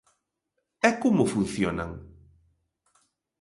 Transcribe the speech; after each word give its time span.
E 0.87 0.89
como 1.01 1.23
funcionan? 1.33 1.91